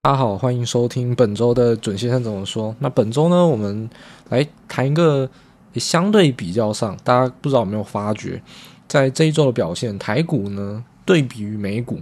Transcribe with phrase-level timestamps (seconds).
[0.00, 2.74] 大家好，欢迎收听本周的准先生怎么说。
[2.78, 3.90] 那本周呢，我们
[4.28, 5.28] 来谈一个
[5.74, 8.40] 相对比较上，大家不知道有没有发觉，
[8.86, 12.00] 在这一周的表现，台股呢对比于美股，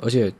[0.00, 0.32] 而且。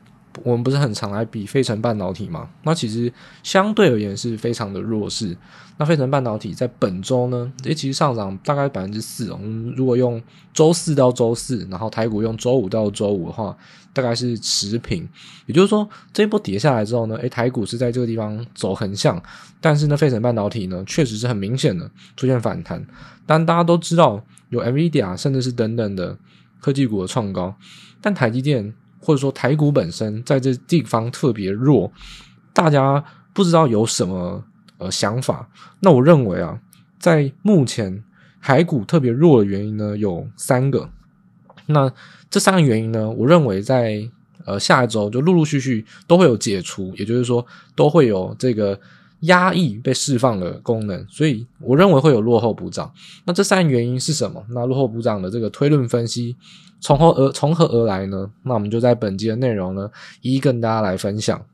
[0.43, 2.49] 我们不是很常来比费城半导体吗？
[2.65, 3.13] 那其实
[3.43, 5.37] 相对而言是非常的弱势。
[5.77, 9.33] 那费城半导体在本周呢，诶，其实上涨大概百分之四。
[9.33, 10.23] 我们如果用
[10.53, 13.57] 周四到周四，然后台股用周五到周五的话，
[13.93, 15.09] 大概是持平。
[15.47, 19.21] 也就是说，这一波跌下来之后呢，诶，台股是在这个地方走横向，
[19.61, 22.85] 但是呢，费城半导体呢，确实是很明显的出现反弹。
[23.27, 26.17] 但大家都知道，有 NVIDIA 甚至是等等的
[26.61, 27.55] 科技股的创高，
[28.01, 28.75] 但台积电。
[29.05, 31.93] 或者说台股本身在这地方特别弱，
[32.55, 33.05] 大家
[33.35, 34.43] 不知道有什么
[34.79, 35.49] 呃想法。
[35.81, 36.59] 那我认为啊，
[36.99, 38.03] 在目前
[38.41, 40.89] 台股特别弱的原因呢，有三个。
[41.67, 41.93] 那
[42.31, 44.09] 这三个原因呢，我认为在
[44.45, 48.79] 呃下一周就陆陆续续都会有解除，也就是说都会有这个
[49.27, 51.07] 压抑被释放的功能。
[51.09, 52.93] 所以我认为会有落后补涨。
[53.27, 54.45] 那这三原因是什么？
[54.51, 56.37] 那落后补涨的这个推论分析。
[56.81, 58.31] 从何而从何而来呢？
[58.43, 61.47] 那我们就在本集的内容呢，一一跟大家来分享。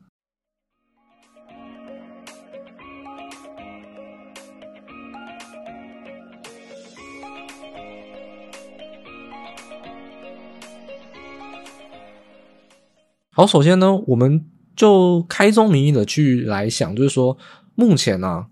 [13.33, 17.39] 好，首先呢，我们就开宗明义的去来想，就是说，
[17.81, 18.47] 目前啊，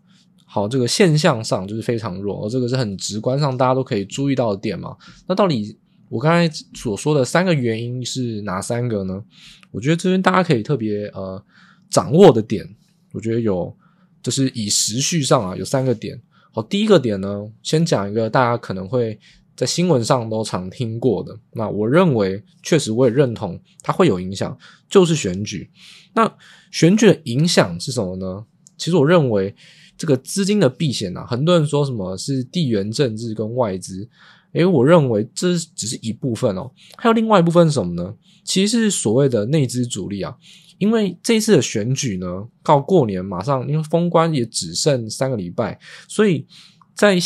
[0.47, 4.97] 好，这个现象上就是非常弱，这个是很直观上大家都可以注意到的点嘛。
[5.27, 5.79] 那到底？
[6.11, 9.23] 我刚才所说的三个原因是哪三个呢？
[9.71, 11.45] 我觉得这边大家可以特别呃
[11.91, 12.67] 掌握的点，
[13.13, 13.77] 我觉得有
[14.23, 16.19] 就是以时序上啊有三个点。
[16.51, 19.21] 好，第一个点呢，先讲一个大家可能会
[19.55, 21.39] 在新闻上都常听过的。
[21.53, 24.57] 那我认为确实我也认同它会有影响，
[24.89, 25.71] 就是选举。
[26.15, 26.35] 那
[26.71, 28.47] 选举的影响是什么呢？
[28.79, 29.55] 其实我认为
[29.97, 34.09] 这个资金的避险啊，很多人说什么是地缘政治跟外资。
[34.53, 38.15] 诶，我认为这只是一部分哦，还有另外一部分是什么呢？
[38.45, 40.35] 其实是所谓的内资主力啊。
[40.79, 46.47] 因为这一次的选举呢，到过年马上，因为封关也只剩三个礼拜，所以
[46.95, 47.19] 在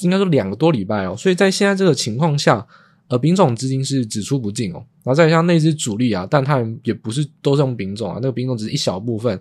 [0.00, 2.66] 应该说两个多礼拜哦，所以在现在这个情况下，
[3.08, 4.84] 而，丙种资金是只出不进哦。
[5.02, 9.40] 然后再像那只主力啊，但他也不是都是用丙种啊，那个丙种只是一小部分，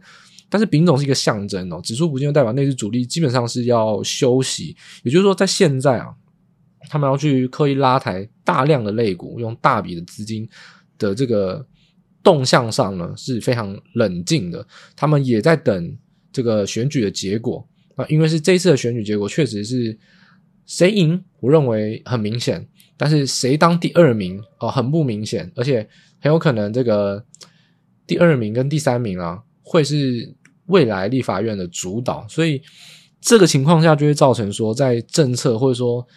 [0.50, 6.14] 但是丙种是一个象征哦，只出不进就代表那只主力基本上是要休息，也就是说在现在啊。
[6.90, 10.48] 他们要去刻意拉抬大量的类股，用大笔的资金
[10.98, 11.66] 的这个
[12.22, 14.68] 动向上呢，是非常冷静的。
[14.94, 15.98] 他们也在等
[16.34, 19.98] 这个选举的结果啊，因为是这次的选举结果确实是
[20.66, 25.88] 谁赢，我认为很明显，但是谁当第二名哦，很不明显，而且
[26.20, 27.26] 很有可能这个
[28.06, 30.36] 第二名跟第三名啊，会是
[30.68, 32.62] 未来立法院的主导，所以
[33.22, 36.08] 这个情况下就会造成说，在政策或者说。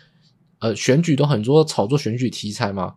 [0.59, 2.95] 呃，选举都很多炒作选举题材嘛，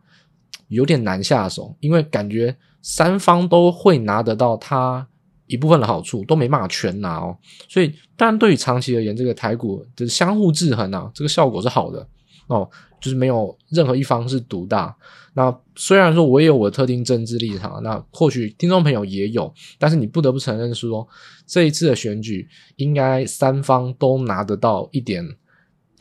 [0.69, 5.05] 有点难下手，因为感觉三方都会拿得到他
[5.49, 7.35] 一部分的好处，都没办法全拿哦。
[7.67, 12.07] 所以，当然对于长期而言，这个台股就是相互制衡啊，这个效果是好的
[12.47, 12.69] 哦，
[13.01, 14.95] 就是没有任何一方是独大。
[15.33, 21.07] 那虽然说我也有我的特定政治立场，那或许听众朋友也有，但是你不得不承认说，
[21.45, 25.27] 这一次的选举应该三方都拿得到一点。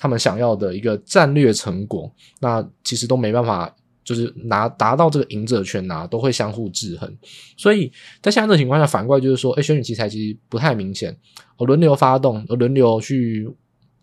[0.01, 3.75] 他们想要的一个战略成果，那其实都没办法，
[4.09, 7.15] 就是拿达到这个赢者圈拿，都会相互制衡。
[7.59, 7.93] 所以
[8.23, 11.15] 在现在这个情况下，反过来就是说，哎，选举题材其实不太明显，
[11.59, 13.47] 轮流发动，轮流去，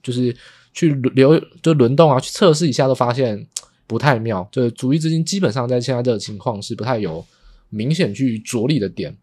[0.03, 0.35] 就是
[0.73, 3.47] 去轮流就轮动啊，去测试一下，都发现
[3.87, 4.47] 不太妙。
[4.51, 7.25] 就是主力资金基本上在现在这个情况是不太有
[7.71, 9.17] 明显去着力的点。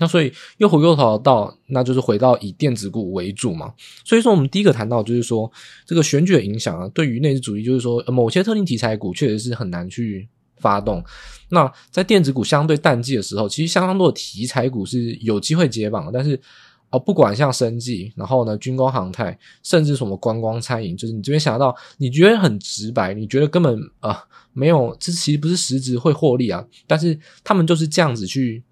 [0.00, 3.74] 那所以又回过头到，那就是回到以电子股为主嘛。
[4.04, 5.50] 所以说，我们第一个谈到就是说，
[5.84, 10.26] 这个选举的影响啊，对于内资主义，就是说某些特定题材股确实是很难去
[10.56, 11.04] 发动。
[11.50, 16.10] 那在电子股相对淡季的时候，其实相当多的题材股是有机会接棒。
[16.10, 16.40] 但是
[16.88, 24.24] 哦，不管像生技，然后呢，军工航太，甚至什么观光餐饮，就是你这边想到，你觉得很直白，你觉得根本啊、
[24.54, 26.66] 没有，这其实不是实质会获利啊。
[26.86, 28.62] 但是他们就是这样子去。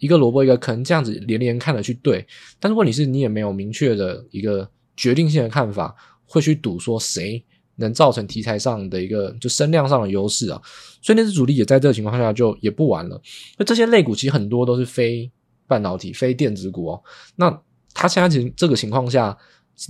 [0.00, 2.26] 一个萝卜一个坑，这样子连连看的去对，
[2.58, 5.94] 但是问题是你也没有明确的一个决定性的看法，
[6.26, 7.44] 会去赌说谁
[7.76, 10.60] 能造成题材上的一个就声量上的优势啊，
[11.02, 13.20] 所以那支主力也在这个情况下就也不玩了。
[13.58, 15.30] 那这些类股其实很多都是非
[15.66, 17.02] 半导体、非电子股哦，
[17.36, 17.62] 那
[17.92, 19.36] 它现在其实这个情况下，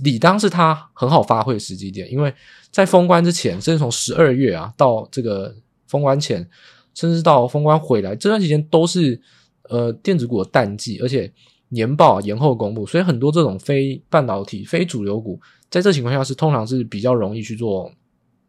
[0.03, 2.33] 理当是它很好发挥的时机点，因为
[2.69, 5.55] 在封关之前，甚至从十二月啊到这个
[5.87, 6.45] 封关前，
[6.93, 9.21] 甚至到封关回来这段时间都是。
[9.69, 11.31] 呃电子股的淡季，而且
[11.69, 17.91] 年报延后公布，所以很多这种非半导体、非主流股，在这情况下是通常是比较容易去做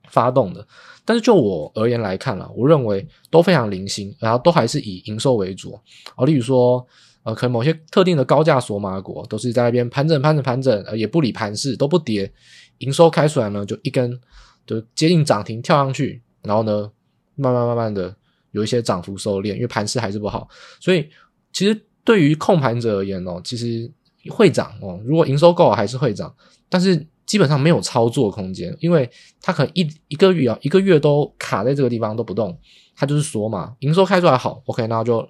[0.09, 0.67] 发动的。
[1.05, 5.79] 但是就我而言来看啦，我认为都非常零星，然后都还是以营收为主。
[6.17, 6.87] 哦，例如说，
[7.25, 12.33] 呃，可能某些特定的高价索马股都是在那边盘整、盘整、盘整，呃，也不理盘势，都不跌，
[12.79, 14.17] 营收开出来呢，就一根
[14.65, 16.91] 就接近涨停跳上去，然后呢，
[17.35, 18.15] 慢慢慢慢的
[18.53, 20.49] 有一些涨幅收敛，因为盘势还是不好。
[20.81, 21.09] 所以
[21.53, 23.91] 其实对于控盘者而言哦，其实
[24.31, 26.35] 会涨哦，如果营收够还是会涨，
[26.69, 27.07] 但是。
[27.25, 29.09] 基本上没有操作空间，因为
[29.41, 32.59] 它可能一一个月啊，一个月都卡在这个地方都不动，
[32.95, 35.27] 它就是锁码，营收开出来好，OK，那就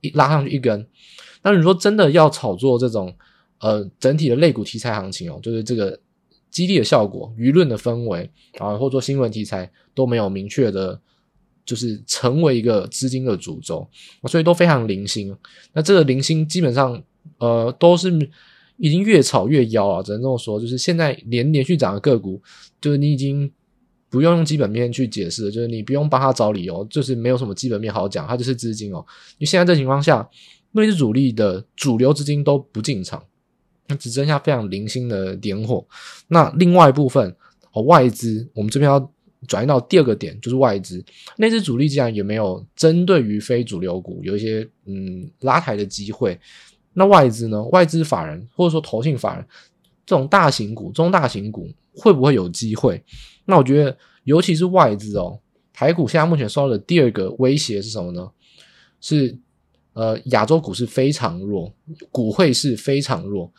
[0.00, 0.86] 一拉上去一根。
[1.42, 3.12] 那你说真的要炒作这种
[3.58, 5.98] 呃整体的类股题材行情哦，就是这个
[6.50, 11.00] 激励的效果、舆论的氛围啊，或者说新闻题材都没有明确的，
[11.70, 13.88] 就是成为一个资金的主轴，
[14.28, 15.36] 所以都非常零星。
[15.72, 17.02] 那这个零星基本上
[17.38, 18.30] 呃都是。
[18.82, 20.58] 已经越炒越妖啊，只能这么说。
[20.58, 22.40] 就是现在连连续涨的个股，
[22.80, 23.52] 就是你已经
[24.08, 29.04] 不用用基本面去解释，就是你不用帮他找理由，就是没有什么基本面好讲，它就是资金哦。
[29.32, 30.26] 因为现在这情况下，
[30.72, 33.22] 内资主力的主流资金都不进场，
[33.88, 35.86] 那只剩下非常零星的点火。
[36.28, 37.36] 那另外一部分
[37.74, 39.12] 哦，外资，我们这边要
[39.46, 41.04] 转移到第二个点，就是外资。
[41.36, 46.38] 内资主力既然也没有针对于非主流股有一些嗯拉抬的机会。
[46.92, 47.62] 那外资呢？
[47.66, 49.46] 外资法人或者说投信法人
[50.04, 53.02] 这种大型股、中大型股会不会有机会？
[53.44, 55.38] 那我觉得，尤其是外资哦，
[55.72, 58.28] 台股现在目前受到的第二个威胁是什么呢？
[59.00, 59.38] 是
[59.92, 61.72] 呃，亚洲股市非常弱，
[62.10, 63.52] 股汇是非常弱。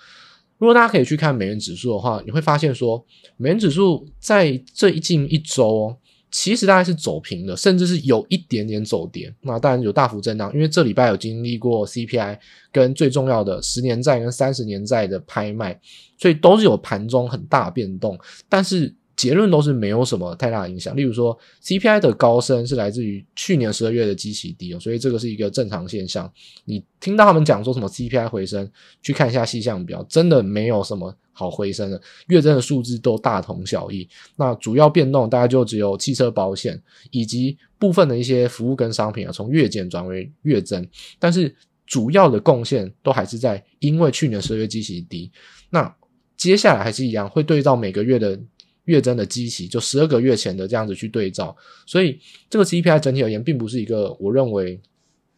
[0.62, 3.04] 如果大家可以去看美元指数的话，你会发现说，
[3.38, 5.98] 美元指数在这一近一周哦。
[6.30, 9.34] 其实大概是走平的，甚至是有一点点走跌。
[9.42, 12.38] 那当然有大幅震荡，因为这礼拜有经历过 CPI
[12.72, 15.78] 跟最重要的十年债跟三十年债的拍卖，
[16.18, 18.18] 所以都是有盘中很大变动。
[18.48, 20.96] 但是结论都是没有什么太大影响。
[20.96, 26.32] 例如说，CPI 的高升是来自于去年十二月的基期低，所以这个是一个正常现象。
[26.66, 28.68] 你听到他们讲说什么 CPI 回升，
[29.04, 31.16] 去看一下细项表，真的没有什么。
[31.34, 36.80] 好回升的月增的数字都大同小异，那主要变动大概就只有汽车保险
[37.10, 40.86] 以及部分的一些服务跟商品啊，从月减转为月增，
[41.18, 41.56] 但是
[41.88, 45.32] 主要的贡献都还是在因为去年十二月基期低，
[45.70, 45.92] 那
[46.36, 48.38] 接下来还是一样会对照每个月的
[48.86, 51.56] 月增的基期，就十二个月前的这样子去对照，
[51.86, 52.20] 所以
[52.50, 54.80] 这个 CPI 整体而言并不是一个我认为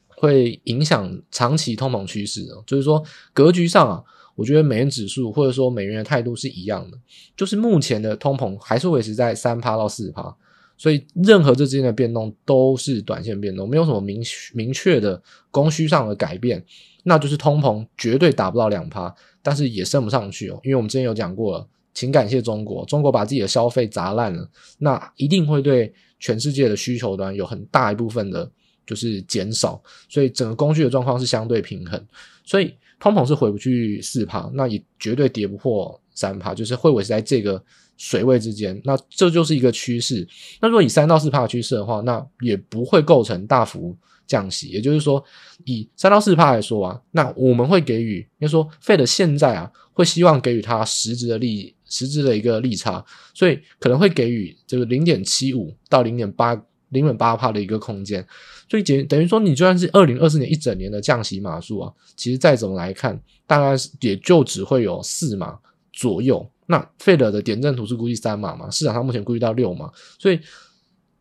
[0.08, 3.04] 会影响长期通膨趋势的，就是说
[3.34, 4.04] 格局上啊。
[4.36, 6.98] 我觉得美元指数或者说美元的态度是一样的，
[7.38, 10.36] 就是目前的通膨还是维持在三趴到四趴，
[10.76, 14.24] 所以任何这之间的变动都是短线变动，没有什么明
[14.56, 16.66] 明确的供需上的改变，
[17.04, 19.14] 那就是通膨绝对达不到两趴，
[19.44, 28.50] 但是也升不上去哦，因为我们之前有讲过了，请感谢中国，中国把自己的消费砸烂了，那一定会对全世界的需求端有很大一部分的
[28.86, 32.06] 就是减少，所以整个供需的状况是相对平衡，
[32.44, 32.74] 所以。
[33.00, 37.62] 通膨是回不去四趴，那也绝对跌不破三趴，就是会维持在这个
[37.98, 38.80] 水位之间。
[38.86, 40.26] 那这就是一个趋势。
[40.62, 43.94] 那如果以三到四趴的趋势的话，那也不会构成大幅
[44.26, 44.70] 降息。
[44.70, 45.22] 也就是说，
[45.66, 56.60] 以三到四趴来说啊，那我们会给予，应该说，Fed 现在啊，会希望给予它实质的利益，实质的一个利差，所以可能会给予这个零点七五到零点八。
[56.90, 58.24] 零点八帕的一个空间，
[58.70, 65.58] 所以等等于说，你就算是二零二四年一整年的降息码数啊，其实再怎么来看，大概也就只会有四码
[65.92, 66.48] 左右。
[66.68, 70.40] 那费德的点阵图是估计三码嘛，市场上目前估计到六码，所以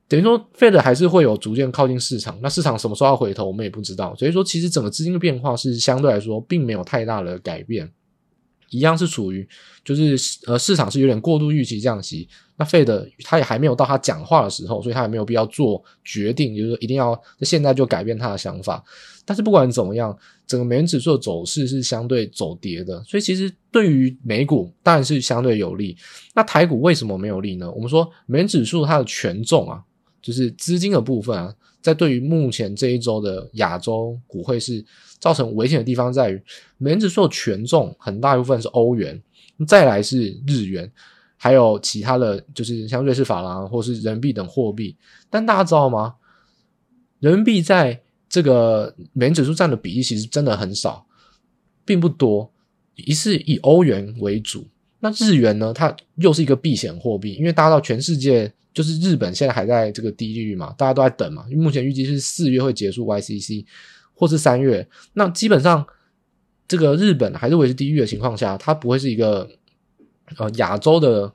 [0.06, 2.38] 等于说费德还是会有逐渐靠近市场。
[2.42, 4.14] 那市场什么时候要回头，我们也不知道。
[4.14, 7.90] 所以说，其实整个资金的变化是相对来说并没有太大的改变。
[8.72, 9.46] 一样是处于，
[9.84, 12.26] 就是呃市场是有点过度预期降息，
[12.56, 18.82] 那费的他也还没有到他讲话的时候，所以他也没有必要做决定，就是说一定要现在就改变他的想法。
[19.24, 25.96] 但是不管怎么样，整个美元指数的走势是相对走跌的，所以其实对于美股当然是相对有利。
[26.34, 27.70] 那台股为什么没有利呢？
[27.70, 29.80] 我们说美元指数它的权重啊，
[30.20, 31.54] 就是资金的部分啊。
[31.82, 34.82] 在对于目前这一周的亚洲股汇是
[35.18, 36.40] 造成危险的地方，在于
[36.78, 39.20] 美元指数权重很大一部分是欧元，
[39.66, 40.90] 再来是日元，
[41.36, 44.96] 还有其他的就是像瑞士法郎或是人民币等货币。
[45.28, 46.14] 但大家知道吗？
[47.18, 51.04] 人民币在这个美元指数占的比例其实真的很少，
[51.84, 52.52] 并不多，
[52.94, 54.68] 一是以欧元为主。
[55.00, 55.72] 那日元呢？
[55.72, 58.52] 它又是一个避险货币，因为大家知道全世界。
[58.72, 63.64] 就是日本现在还在这个低利率嘛，大家都在等嘛，因为目前预计是四月会结束 YCC
[64.14, 65.86] 或是三月，那基本上
[66.66, 69.48] 这个日本还是维持低利率的情况下，它不会是一个
[70.36, 71.32] 呃亚洲的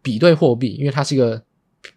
[0.00, 1.42] 比对货币，因为它是一个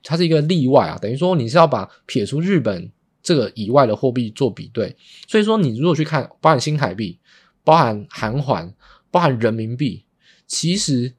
[0.04, 4.96] 它是一个例外啊，等于说你是要把撇除日本这个以外的货币做比对，
[5.28, 7.18] 所以说你如果去看包含新台币、
[7.64, 8.74] 包含韩环、
[9.10, 10.04] 包含人民币，
[10.46, 11.14] 其实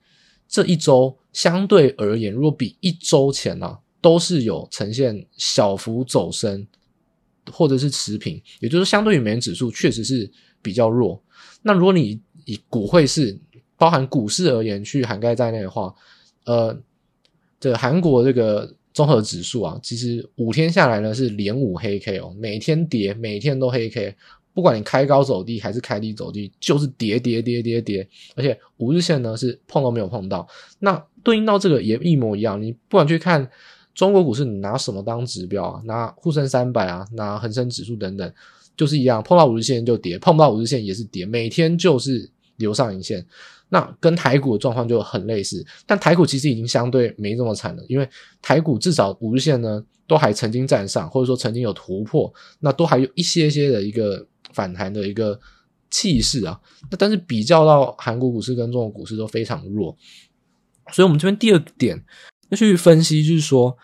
[0.46, 6.66] 这一周相对而言，如果比一周前啊，都是有呈现小幅走升。
[7.52, 10.30] 或者是持平，也就是相对于美元指数确实是
[10.62, 11.22] 比较弱。
[11.60, 13.38] 那如果你以股汇市
[13.76, 15.94] 包含股市而言去涵盖在内的话，
[16.46, 16.74] 呃，
[17.60, 24.16] 这个韩国这个综合指数啊，其实五天下来呢是连五黑 K 哦，每天跌，每天都黑 K，
[24.54, 30.48] 不管你开高走低还是开低走低，就是跌跌跌跌跌，而且五日线呢是碰都没有碰到。
[30.78, 33.50] 那对应到这个也一模一样，你不管去看。
[33.94, 35.80] 中国股市，你拿什么当指标啊？
[35.84, 38.34] 拿沪深三百啊，拿恒生指数等等，
[38.76, 43.24] 就是一样，碰到五日线就跌，碰不到五日线也是跌，每天就是留上影线。
[43.68, 48.08] 那跟台股的状况就很类似，但台股其实已经相对没这么惨了，因为
[48.42, 55.38] 台股至少五日线呢都还曾经站上，或者说曾经有突破，那都还有一些些的一个反弹的一个
[55.88, 56.60] 气势啊。
[56.90, 59.96] 那但是比较到韩国股市跟中国股市都非常弱，
[60.92, 62.04] 所以我们这边第二点。
[62.50, 63.74] 要去分析，就是说，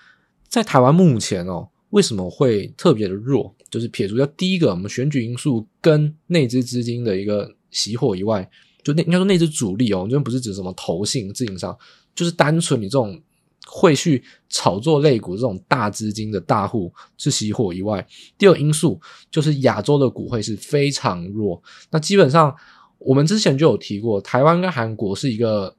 [0.47, 3.53] 在台湾目前哦，为什么会特别的弱？
[3.71, 8.49] 就是撇除掉第一个我们选举因素跟内资资金的一个熄火以外，
[8.85, 11.77] 就那应该说内资主力哦，我们这边不是指什么投信自营商，
[12.15, 13.19] 就是单纯你这种
[13.67, 21.61] 会去炒作类股这种大资金的大户是熄火以外，第二因素就是亚洲的股会是非常弱。
[21.91, 22.55] 那基本上
[22.99, 25.75] 我们之前就有提过，台湾跟韩国是一个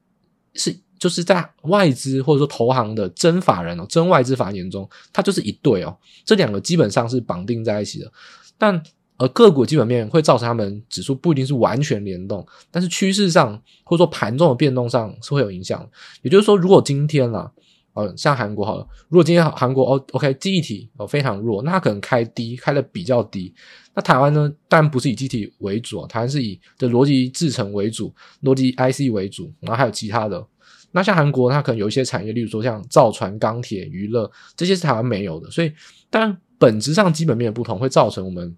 [0.55, 0.75] 是。
[1.01, 8.11] 就是在外资或者说投行的真法人哦，真外资法人眼中，它就是一对哦，这两个基本上是绑定在一起的。
[8.55, 8.79] 但
[9.17, 15.83] 呃，个股基本面会造成他们指数不一定是完全联动，但是趋势上或者说盘中的变动上是会有影响。
[16.21, 17.51] 也就是说，如果今天啦，
[17.93, 23.51] 呃，像韩国好了，如果今天韩国哦，OK，记忆体哦非常弱，那它可能开低，开的比较低。
[23.95, 30.45] 那台湾呢，当然不是以机体为主，台湾是以的逻辑制程为主，逻辑 IC 为主，然后还有其他的。
[30.91, 35.71] 那像韩国，它可能有一些产业，例如说像造船、钢铁、娱乐，这些是台湾没有的，所以
[36.09, 38.55] 当然本质上基本面的不同，会造成我们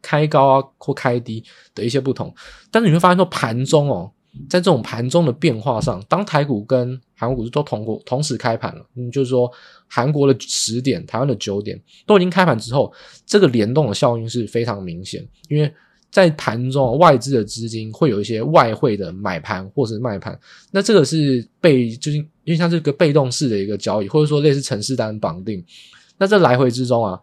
[0.00, 2.34] 开高啊或开低的一些不同。
[2.70, 4.10] 但是你会发现说，盘中哦，
[4.48, 9.50] 在这种盘中的变化上，当台股跟韩国股市都同过同时开盘了，嗯，就是说
[9.86, 12.92] 韩国的十点，台湾的九点都已经开盘之后，
[13.26, 15.72] 这个联动的效应是非常明显，因为。
[16.14, 20.38] 在盘中，外资的资金会有一些外汇的买盘或者是卖盘，
[20.70, 25.60] 那这个是被就是因为像这个被动式的一个交易，或者说类似程式单绑定。
[26.16, 27.18] 那这来回之中啊，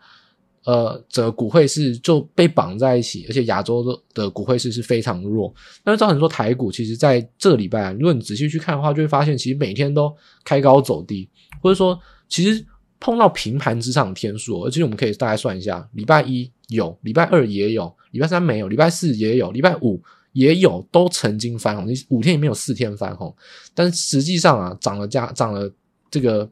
[0.66, 5.54] 呃，整个股汇市就被绑在一起，而且亚洲的的股汇市是非常弱，
[5.86, 11.30] 那就造成说台股其实在这礼拜啊，如果你仔细去看的话，就会发现其实每天都开高走低，
[11.62, 12.62] 或者说其实
[13.00, 17.96] 碰到平盘之上的天数，而且我们可以大概算一下，礼拜一有，礼拜二也有。
[18.12, 20.02] 礼拜三没有，礼拜四也有，礼拜五
[20.34, 21.88] 也有，都曾经翻红。
[21.88, 23.34] 你五天里面有四天翻红，
[23.74, 25.72] 但实际上啊，涨了价，涨了
[26.10, 26.50] 这个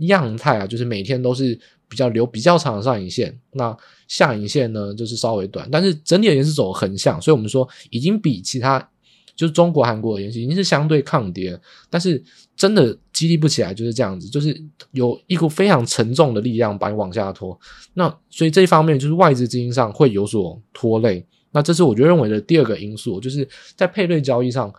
[0.00, 3.74] 样态啊，就是每天都是比较留比较长的上影线，那
[4.06, 8.86] 下影线呢就是稍微短，但是整体而言是走横向，所以我们说已经比其他
[9.34, 11.58] 就是中国、韩国的延期已经是相对抗跌，
[11.88, 12.22] 但是
[12.54, 14.58] 真的激励不起来，就是这样子，就是
[14.92, 17.58] 有一股非常沉重的力量把你往下拖。
[17.94, 21.24] 那所以这一方面就是外资资金上会有所拖累。
[21.50, 23.46] 那这是我觉得认为的第二个因素，就是
[23.76, 24.72] 在配对交易上，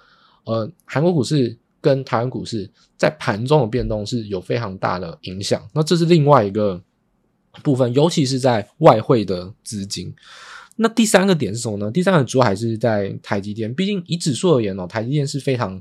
[0.45, 5.62] 呃，韩国股市跟台湾股市在盘中的变动是有非常大的影响。
[5.74, 6.81] 那这是另外一个
[7.62, 10.13] 部分，尤其是在外汇的资金。
[10.75, 11.92] 那第三个点是什么呢？
[11.92, 15.80] 第三个主要还是在台积电，毕竟以指数而言哦，台积电是非常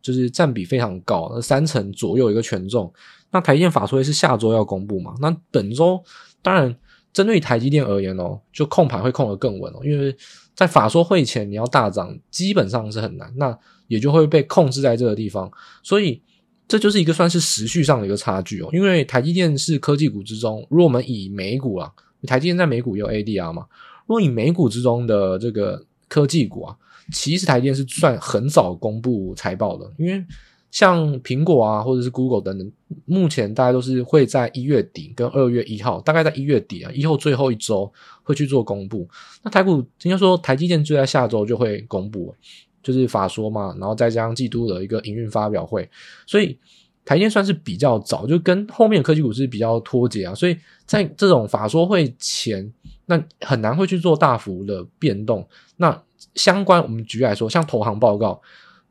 [0.00, 2.92] 就是占比非常高，那三成左右一个权重。
[3.30, 5.14] 那台积电法说会是下周要公布嘛？
[5.20, 6.02] 那本周
[6.40, 6.74] 当然
[7.12, 10.16] 针对台积电而言哦，就控盘会控得更稳哦，因为
[10.54, 13.56] 在法说会前你要大涨，基本上是很难，那
[13.88, 15.50] 也就会被控制在这个地方，
[15.82, 16.22] 所以
[16.66, 18.70] 这就是一个算是时序上的一个差距哦。
[18.72, 21.92] 因为台积电是科技股之中，如果我们以美股啊，
[22.26, 23.66] 台积电在美股有 ADR 嘛。
[24.06, 26.76] 如果以美股之中的这个科技股啊，
[27.12, 30.24] 其实台积电是算很早公布财报的，因为
[30.70, 32.72] 像苹果啊，或者是 Google 等等，
[33.04, 37.92] 目前大家都是会在一月底跟二月一号，大概在一月底啊，以后最后一周
[38.22, 39.08] 会去做公布。
[39.42, 42.34] 那台股应该说台积电就在下周就会公布，
[42.82, 45.88] 就是法说嘛，然后再加上季度的一个营运发表会，
[46.26, 46.58] 所以
[47.04, 50.56] 台积算是比较早，就跟后面科技股是比较脱节啊，所以
[50.86, 52.72] 在这种法说会前，
[53.04, 55.46] 那很难会去做大幅的变动。
[55.76, 56.02] 那
[56.34, 58.40] 相关我们举例来说，像投行报告，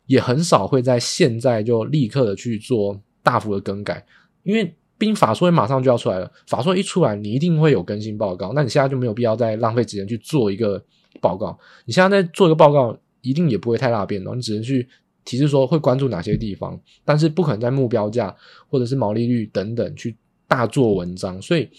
[0.05, 4.05] 也很少会在现在就立刻的去做大幅的更改，
[4.43, 4.63] 因为
[4.99, 10.79] 毕竟法说会马上就要出来了，法说一出来，你一定会有更新报告，那你现在就没有必要再浪费时间去做一个
[11.19, 11.57] 报告。
[11.85, 14.87] 你现在在做一个报告，一定也不会太大变动，你只能去。
[15.25, 18.35] 提示说会关注哪些地方，但是不可能在目标价
[18.67, 20.15] 或者是毛利率等等去
[20.47, 21.69] 大做文章，所以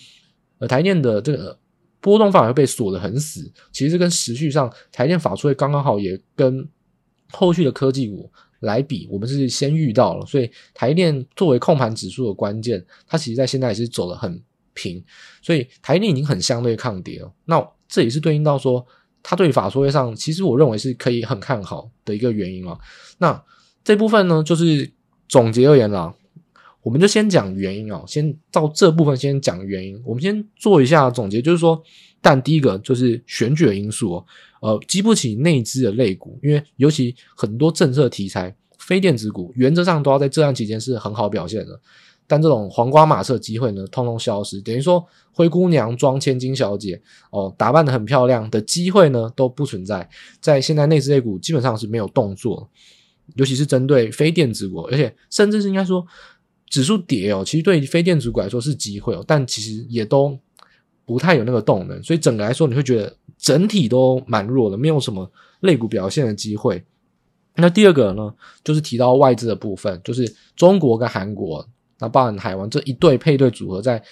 [0.58, 1.58] 呃台电的这个
[2.00, 3.52] 波动范围会被锁得很死。
[3.70, 6.68] 其实跟时序上，台电法出会刚刚好也跟
[7.30, 15.04] 后续的科技股来比，我们是先遇到了，所以台电作为控盘指数的关键，它其实在现在也是走得很平，
[15.42, 17.32] 所以台电已经很相对抗跌了。
[17.44, 18.86] 那这也是对应到说。
[19.26, 22.78] 它对于法说会上，其实我认为是可以很看好的一个原因啊。
[23.18, 23.42] 那
[23.82, 24.92] 这部分呢，就是
[25.26, 26.14] 总结而言啦，
[26.82, 29.98] 我们就先讲原因啊，先到这部分先讲原因。
[30.04, 31.82] 我们先做一下总结，就是说，
[32.20, 34.26] 但第一个就是选举的因素哦，
[34.60, 41.80] 呃，激不起内资的类股，因为尤其很多政策题材，非电子股原则上都要在这段期间是很好表现的。
[42.26, 47.00] 但这种黄瓜马车机会呢，通通消失，等于说灰姑娘装千金小姐
[47.30, 50.08] 哦，打扮的很漂亮的机会呢都不存在。
[50.40, 52.66] 在现在内资类股基本上是没有动作，
[53.36, 56.04] 尤其是针对非电子股，而且甚至是应该说
[56.70, 60.38] 指数跌哦，其实对非电子股来说是机会哦，但其实也都
[61.04, 66.82] 不太有那个动能，所以整个来说你会觉得整体都蛮弱的，没有什么类股表现的机会。
[67.56, 71.68] 那第二个呢，就是提到外资的部分，就是中国跟韩国。
[72.04, 74.02] 那包含台湾这一对配对组合在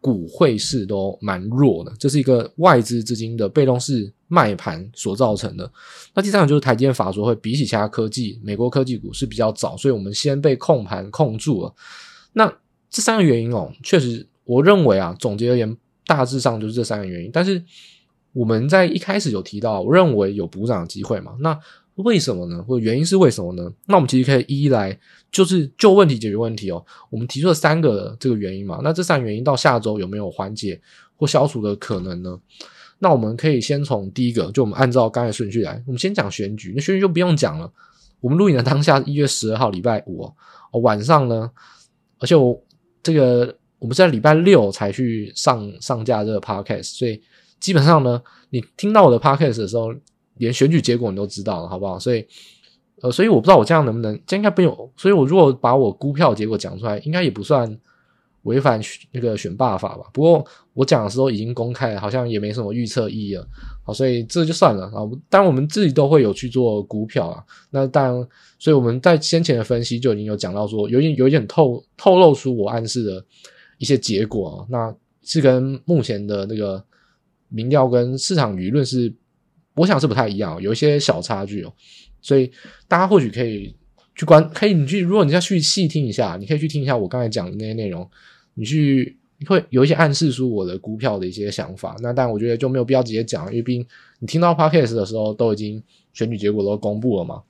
[0.00, 5.70] 股汇市都蛮弱的，这是一个外资资金的被动式卖盘所造成的。
[6.14, 11.74] 那第三个就是台积电法说会比起其他科技，美国科技股是比较早，所以我们先被控盘控住了。
[12.32, 12.50] 那
[12.88, 15.76] 这三个原因哦，确实我认为啊，总结而言，
[16.06, 17.30] 大致上就是这三个原因。
[17.32, 17.62] 但是
[18.32, 21.36] 我们在一开始有提到，我认为有补涨的机会嘛？
[21.40, 21.58] 那
[21.96, 22.62] 为什么呢？
[22.62, 23.72] 或者原因是为什么呢？
[23.86, 24.96] 那我们其实可以一一来，
[25.36, 26.82] 就是就问题解决问题哦。
[27.10, 30.80] 我们提出了三个这个原因嘛，那这三个原因到下周有没有缓解
[31.14, 32.40] 或消除的可能呢？
[33.00, 36.72] 那我们可以先从第一个，就我们按照刚才顺序来，我们先讲选举。
[36.74, 37.70] 那选举就不用讲了。
[38.20, 41.50] 我们录影的当下一月十二号礼拜五哦，晚上呢，
[42.18, 42.58] 而且我
[43.02, 47.20] 这个我们是在礼拜六才去上上架这个 podcast，所以
[47.60, 49.94] 基本上呢，你听到我的 podcast 的时候。
[50.38, 51.98] 连选举结果你都知道了，好不好？
[51.98, 52.22] 所以，
[53.02, 54.74] 呃，所以我不知道我这样能不能，这应该不用。
[54.96, 57.78] 所以我如果把我估票结果讲出来，应该也不算
[58.44, 58.80] 违反
[59.12, 60.04] 那个选罢法吧？
[60.14, 63.46] 不过我讲的时候已经公开了，好像也没什么预测意义了。
[63.84, 65.04] 好，所以这就算了啊。
[65.28, 67.44] 当然，我们自己都会有去做估票啊。
[67.70, 68.28] 那当然，
[68.58, 73.22] 所以我们在先前的分析就已经有讲到说，有点有点透透露出我暗示的
[73.76, 74.66] 一些结果。
[74.70, 76.82] 那是跟目前的那个
[77.48, 79.12] 民调跟市场舆论是。
[79.78, 81.70] 我想是不太一样，有一些小差距哦，
[82.26, 82.50] 所以
[82.88, 83.72] 大家或许可以
[84.16, 88.10] 去观，可以你去，如果你要去细听一下，你可以去听一下我刚才讲的那些内容，
[88.54, 91.94] 你去会有一些暗示出我的股票的一些想法。
[92.00, 93.86] 那但我觉得就没有必要直接讲，因为毕竟
[94.18, 95.80] 你听到 podcast 的时候都已经
[96.12, 97.42] 选举结果都公布了嘛。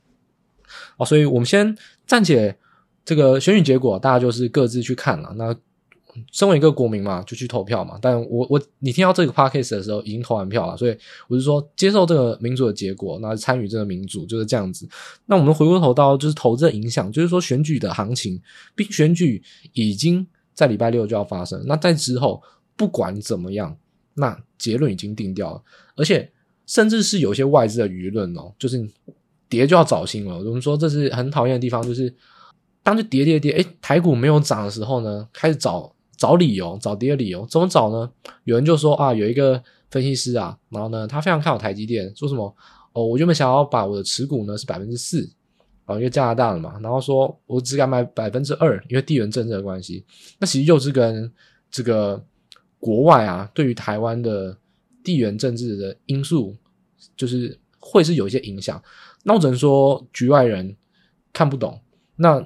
[0.98, 1.74] 哦，所以我们先
[2.06, 2.54] 暂且
[3.02, 5.34] 这个选举结果，大家就是各自去看了。
[5.38, 5.56] 那。
[6.32, 7.98] 身为一个国民嘛，就去投票嘛。
[8.00, 10.96] 但我我你听到这个 podcast 的时候，已经投完票了，所以
[11.28, 14.88] 我是说接受这个民主的结果，那参与这个民主就是这样子。
[15.26, 18.40] 那我们回过头到就是投资的影响，就是说选举的行情，
[18.74, 21.62] 并选举已经在礼拜六就要发生。
[21.66, 22.42] 那在之后
[22.76, 23.76] 不管怎么样，
[24.14, 25.62] 那结论已经定掉了，
[25.96, 26.30] 而且
[26.66, 28.88] 甚至是有一些外资的舆论哦，就是
[29.48, 30.38] 跌就要找新了。
[30.38, 32.14] 我们说这是很讨厌的地方，就是
[32.82, 35.92] 当就跌跌跌，诶，台股没有涨的时候呢，开始找。
[36.16, 38.10] 找理由，找跌的理由，怎么找呢？
[38.44, 42.54] 有人就说啊，有一个分析师啊，然后呢，他非常看好台积电，说什么
[42.92, 45.30] 哦，我原本想要把我的持股呢是百分之四，
[45.84, 50.04] 啊，因为加拿大的嘛，然后说我只敢买百分之二，因为地缘政治的关系。
[50.38, 51.30] 那其实就是跟
[51.70, 52.24] 这个
[52.80, 54.56] 国外啊，对于台湾的
[55.04, 56.56] 地缘政治的因素，
[57.16, 58.82] 就是会是有一些影响。
[59.22, 60.74] 那我只能说局外人
[61.32, 61.78] 看不懂，
[62.16, 62.40] 那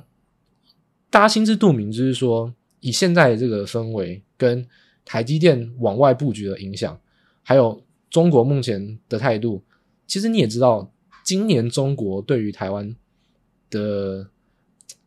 [1.08, 2.52] 大家心知肚明，就是说。
[2.80, 4.66] 以现在这个氛围，跟
[5.04, 6.98] 台积电往外布局的影响，
[7.42, 9.62] 还有中国目前的态度，
[10.06, 10.90] 其实你也知道，
[11.24, 12.94] 今年中国对于台湾
[13.70, 14.28] 的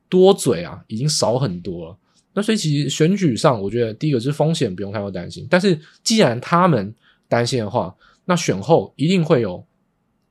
[0.09, 1.97] 多嘴啊，已经少很多了。
[2.33, 5.47] 那所以其实选举上，我觉得第一个是风险不用太过担心。
[5.49, 6.93] 但是既然他们
[7.27, 9.63] 担心的话，那选后一定会有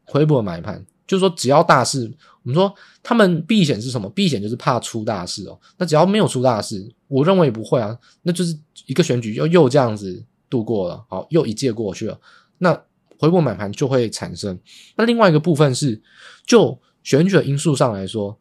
[0.05, 2.13] 回补的买盘，就是说只要大势，
[2.45, 4.11] 我们说他们避险是什么？
[4.11, 5.59] 避险就是怕出大事哦。
[5.77, 7.97] 那只要没有出大事，我认为不会啊。
[8.23, 12.19] 那就是一个选举又又这样子度过了，好，又一届过去了。
[12.59, 12.73] 那
[13.19, 14.59] 回补买盘就会产生。
[14.97, 16.03] 那另外一个部分是，
[16.45, 18.37] 就选举的因素上来说，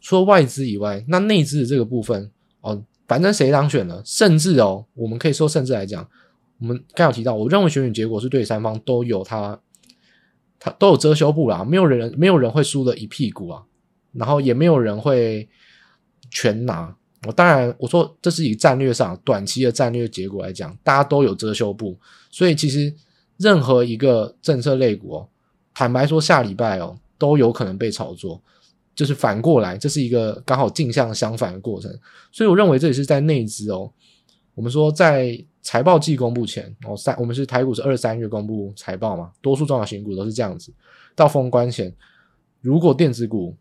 [0.00, 2.30] 除了外资以外，那内资的这个部分
[2.62, 6.08] 哦，反正谁当选了，甚至哦，我们可以说甚至来讲，
[6.60, 9.60] 我们刚有提到，我认为选举结果是对三方都有它。
[10.64, 13.64] 他都有遮羞布啦，没有人没有人会输的一屁股啊，
[14.12, 15.48] 然后也没有人会
[16.30, 16.94] 全拿。
[17.26, 21.98] 我当然我说这是以战略上短期的战略结果来讲，大家都有遮羞布，
[22.30, 22.94] 所以其实
[23.38, 25.28] 任何一个政策类股哦，
[25.74, 28.40] 坦白说下礼拜哦都有可能被炒作，
[28.94, 31.92] 就是反过来，这是一个刚好镜像相反的过程，
[32.30, 33.92] 所以我认为这也是在内资哦。
[34.54, 40.72] 我们说，在财报季公布前，哦，三我们是台股是二三月公布财报嘛，多数中小型股都是这样子。
[41.14, 41.94] 到封关前，
[42.60, 43.56] 如果电子股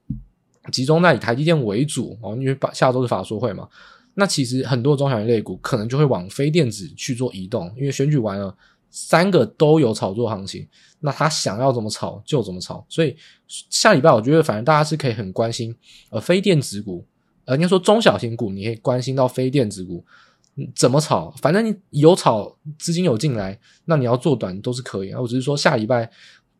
[0.71, 3.67] 集中在以台积电为主哦，因为下周是法说会嘛，
[4.15, 8.53] 那其实很多中小型类股可能就会往非电子去做移动，因为选举完了，
[8.89, 10.67] 三个都有炒作行情，
[10.99, 12.85] 那他想要怎么炒就怎么炒。
[12.89, 13.15] 所以
[13.47, 15.73] 下礼拜我觉得，反正大家是可以很关心
[16.09, 17.05] 呃非电子股，
[17.45, 20.03] 呃应该说中小型股，你可以关心到非电子股。
[20.75, 21.31] 怎么炒？
[21.41, 25.19] 反正你有炒，资金有进来，那你要做短都是可以啊。
[25.19, 26.09] 我只是说下礼拜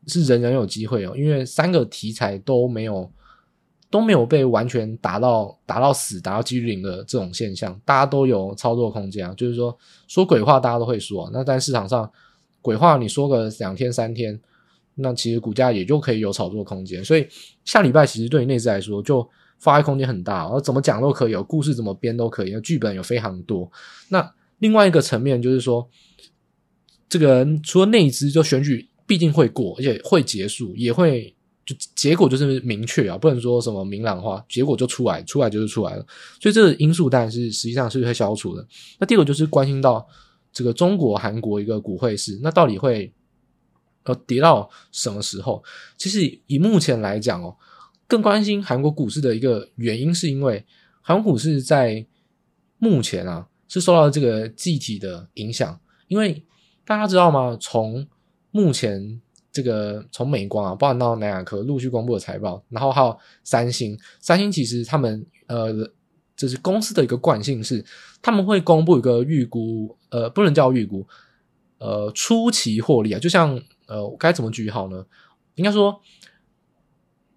[0.08, 3.12] 是人人有机会哦，因为三个题材都没有
[3.90, 9.34] 都没有被完全打到打到死，打到几率零的这种现象，大家都有操作空间啊。
[9.36, 9.78] 就是说
[10.08, 11.30] 说鬼话，大家都会说。
[11.34, 12.10] 那在市场上
[12.62, 14.40] 鬼话，你说个两天三天，
[14.96, 17.04] 那其实股价也就可以有炒作空间。
[17.04, 17.28] 所以
[17.66, 19.28] 下礼拜其实对于内资来说就。
[19.62, 23.72] 发挥空间很大，然后怎么讲都可以，有故事怎么编都可以，剧本有非常多。
[24.10, 25.88] 那另外一个层面就是说，
[27.08, 36.04] 这个除了内资，就选举必定会过，而且会结束，也会就结果就是明确啊，不能说什么明朗化，结果就出来，出来就是出来了。
[36.42, 38.68] 所以这个因素当然是实际上是会消除的。
[38.98, 40.08] 那第二个就是关心到
[40.52, 43.14] 这个中国、韩国一个股汇市，那到底会
[44.06, 45.64] 呃跌到什么时候？
[45.98, 47.56] 其实以目前来讲哦。
[48.12, 50.66] 更关心韩国股市的一个原因，是因为
[51.02, 52.06] 韩国股市在
[52.78, 55.80] 目前啊是受到这个季体的影响。
[56.10, 56.44] 因为
[56.84, 57.58] 大家知道吗？
[57.62, 58.06] 从
[58.52, 65.72] 目前这个从美光啊，包含到南亚科陆续公布的财报，然后还有三星，三星其实他们呃，
[66.36, 67.82] 这是公司的一个惯性是，
[68.22, 71.08] 他们会公布一个预估，呃，不能叫预估，
[71.78, 75.06] 呃，初期获利啊，就像呃，该怎么举号呢？
[75.56, 76.02] 应该说。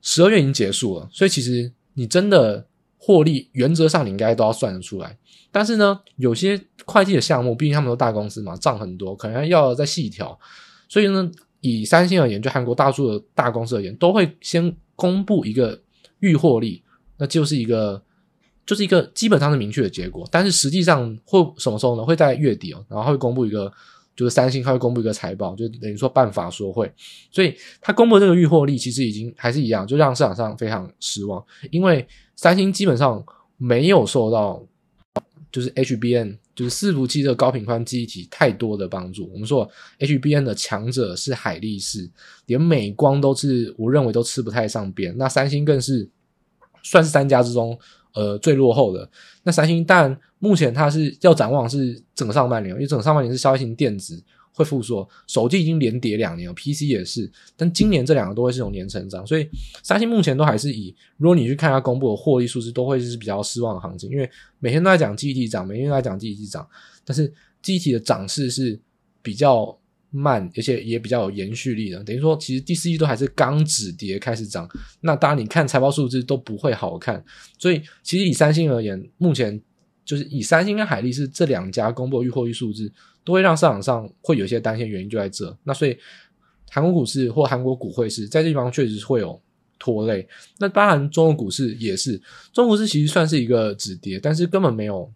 [0.06, 2.66] 十二月已经结束了，所以其实你真的
[2.98, 5.16] 获利，原则上你应该都要算得出来。
[5.50, 10.38] 但是呢，有些会计的项目，毕竟他们都大公司嘛，账很多，可能要再细调。
[10.90, 15.80] 所以呢，以三星而言，就韩国大数的大公司而言，都会先公布一个
[16.20, 16.82] 预获利，
[17.16, 18.02] 那就是一个
[18.66, 20.28] 就是一个基本上是明确的结果。
[20.30, 22.04] 但是实际上会什么时候呢？
[22.04, 23.72] 会在月底哦，然后会公布一个。
[24.16, 26.92] 就是三星，它会公布一个财报，就等于说办法说会，
[27.30, 31.44] 所以它公布这个预获利，其实已经还是一样，就让市场上非常失望。
[31.70, 33.24] 因为三星基本上
[33.56, 34.64] 没有受到
[35.50, 39.28] 就是 HBN，就是伺服器这个高频宽记忆体太多的帮助。
[39.32, 42.08] 我们说 HBN 的强者是海力士，
[42.46, 46.08] 连美光都是我认为都吃不太上边，那三星更是
[46.82, 47.78] 算是三家之中。
[48.14, 49.10] 呃，最落后的
[49.42, 59.48] 那三星，但目前它是要展望是整个上半年，因为整个上半年是消费型电子会复苏，手机已经连跌两年了，PC 也是，但今年这两个都会是种年成长，所以
[59.82, 64.28] 三星目前都还是以，如果你去看它公布的获利数字，都会是比较失望的行情，因为
[64.58, 66.68] 每天都在讲记忆体涨，每天都在讲记忆体涨，
[67.04, 68.78] 但是记忆体的涨势是
[69.22, 69.76] 比较。
[70.16, 71.98] 慢，而且也比较有延续力的。
[72.04, 74.64] 等于说，其实第四季都还是刚止跌开始涨。
[75.00, 77.20] 那当然，你看财报数字都不会好看。
[77.58, 79.60] 所以，其实以三星而言，目前
[80.04, 82.92] 就是以三星跟海力士这两家公布预货预数字，
[83.24, 85.56] 都会让市场上会有一些担心，原因就在这。
[85.64, 85.96] 那所以，
[86.70, 89.40] 韩国股市或韩国股汇市在这地方确实会有
[89.78, 90.26] 拖累。
[90.58, 92.16] 那当然，中国股市也是，
[92.52, 95.10] 中国股市其实算是一个止跌，但是根本没有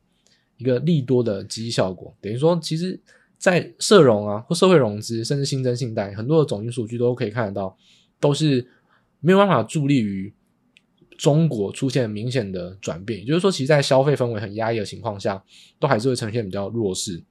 [0.57, 2.14] 一个利多的积极效果。
[2.20, 3.01] 等于说，其实。
[3.40, 7.79] 在社融啊，或社会融资，甚至新增信贷，很多的总经数据都可以看得到，
[8.18, 8.66] 都是
[9.20, 10.35] 没有办法助力于
[11.18, 13.20] 中国出现明显的转变。
[13.20, 15.42] 也就是说，其实，在消费氛围很压抑的情况下，
[15.78, 17.22] 都还是会呈现比较弱势。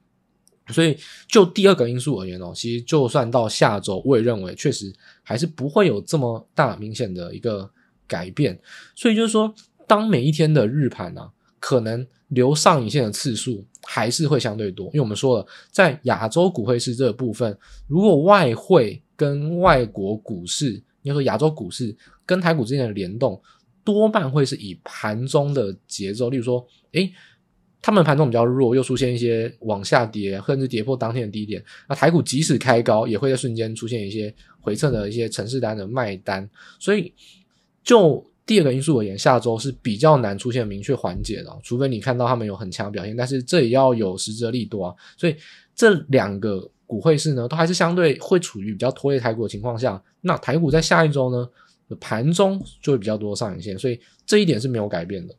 [0.68, 0.96] 所以，
[1.28, 7.68] 就第二个因素而言哦，其实就算到下周，我也认为确实还是不会有这么大明显的一个
[8.06, 8.60] 改变。
[8.94, 9.52] 所以，就是说，
[9.88, 12.06] 当每一天的日盘啊，可能。
[12.32, 20.74] 留上影线的次数还是会相对多，因为我们说了，在亚洲股汇市这个部分，如果外汇跟外国股市
[21.04, 21.96] 应该说亚洲股市
[22.26, 23.42] 跟台股之间的联动，
[23.88, 27.10] 多半会是以盘中的节奏，例如说，诶，
[27.82, 37.14] 他们盘中比较弱，又出现一些往下跌，甚至跌破当天的低点，那台股即使开高，也会在瞬间出现一些回撤的一些程式单的卖单，所以
[37.82, 38.30] 就。
[38.48, 44.96] 第二个因素而言，下周是比较难出现明确缓解的，除非你看到他们有很强表现，但是这也要有实质的利多啊。
[45.18, 45.36] 所以
[45.76, 50.02] 这两个股汇市呢，都还是相对会处于比较拖累台股的情况下。
[50.22, 51.46] 那台股在下一周呢，
[51.96, 55.36] 盘中就会比较多上影线，所以这一点是没有改变的。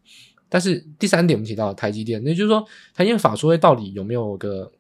[0.49, 2.61] 但是第三点，我们提到台积电，那就是说
[2.95, 4.71] 台积电法说会到底有没有个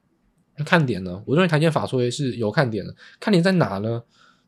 [0.64, 1.22] 看点呢？
[1.26, 4.02] 我认为台积电法说会是有看点的，看点在哪呢？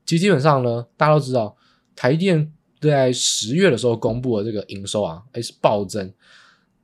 [0.05, 1.57] 其实基本上呢，大家都知道
[1.95, 2.53] 台积电。
[2.81, 6.11] 在十月的时候公布了这个营收啊，诶是暴增。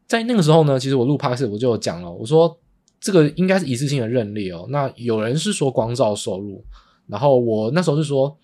[0.07, 2.55] 在那个时候呢，其实我录 Podcast 我就有讲了，我说
[3.01, 4.67] 这个应该是一次性的认列哦。
[4.69, 6.63] 那有人是说光照收入，
[7.07, 8.37] 然后我那时候是说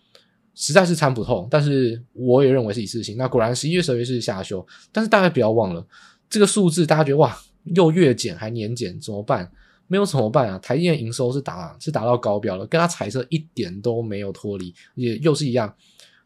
[0.54, 3.16] 实在是参不透，但是我也认为是一次性。
[3.16, 5.86] 那果然十一月、十二月是下修，但是大家不要忘了
[6.28, 7.36] 这个数字，大家觉得哇，
[7.74, 9.50] 又月减还年减怎么办？
[9.88, 10.58] 没有怎么办啊？
[10.58, 15.74] 台积电营收是达是达到高标了，跟它彩色一点都没有脱离，也又是一样。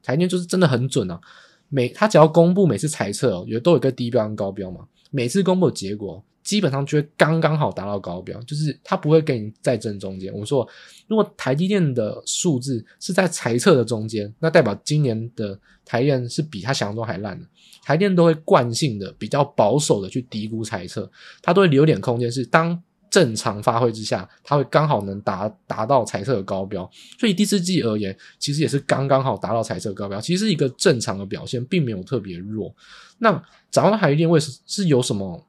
[0.02, 1.20] 台电就是真的很准啊，
[1.68, 10.32] 每他只要公布每次财测哦，有都有个低标跟高标嘛，每次公布的结果基本上就会刚刚好达到高标，就是他不会给你在正中间。
[10.32, 10.66] 我们说，
[11.08, 17.44] 如果台积电的数字是在财测的中间，那代表今年的台电是比他想象中还烂的。
[17.84, 21.10] 台电都会惯性的比较保守的去低估猜测，
[21.42, 22.80] 他都会留点空间，是当。
[23.08, 26.88] 正常发挥之下，它会刚好能达达到彩色的高标，
[27.18, 32.74] 所以第四季而言，其实也是刚刚好达到彩色高标，其实是一个正常的表现，并没有特别弱。
[33.18, 35.46] 那展望台积电为什是有什么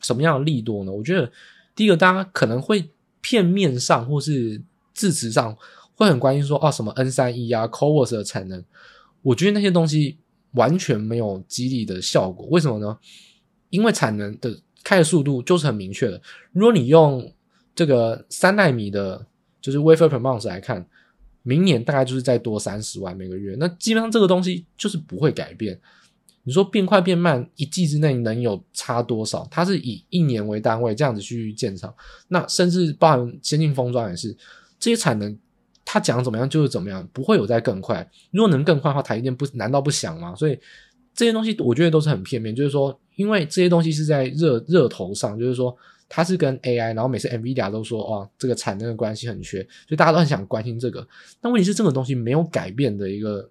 [0.00, 0.92] 什么样的利多呢？
[0.92, 1.30] 我觉得
[1.74, 4.60] 第一个，大家可能会片面上或是
[4.92, 5.56] 字词上
[5.94, 8.62] 会很关心说，啊，什么 N 三 E 啊，Covers 的产能，
[9.22, 10.18] 我觉得那些东西
[10.52, 12.46] 完全没有激励的效果。
[12.50, 12.98] 为什么呢？
[13.70, 14.58] 因为产能的。
[14.82, 16.20] 开的速度就是很明确的。
[16.52, 17.32] 如果你用
[17.74, 19.26] 这个三纳米的，
[19.60, 20.86] 就是 wafer per month 来看，
[21.42, 23.56] 明年大概就是再多三十万每个月。
[23.58, 25.78] 那基本上这个东西就是不会改变。
[26.42, 29.46] 你说变快变慢，一季之内能有差多少？
[29.50, 31.94] 它是以一年为单位这样子去建厂。
[32.28, 34.34] 那甚至包含先进封装也是，
[34.78, 35.38] 这些产能
[35.84, 38.06] 它讲怎么样就是怎么样，不会有再更快。
[38.30, 40.34] 如果能更快的话，台积电不难道不想吗？
[40.34, 40.58] 所以
[41.14, 42.98] 这些东西我觉得都是很片面，就是说。
[43.20, 45.76] 因为这些东西是在热热头上，就是说
[46.08, 51.06] 它是跟 AI，然后每次 NVIDIA 都说哇，这个产能的关系很缺，所以大家都很想关心这个。
[51.38, 53.46] 但问题是，这个东西没有改变的一个